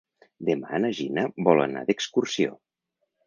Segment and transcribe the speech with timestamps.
[0.47, 2.57] Demà na Gina vol anar d'excursió.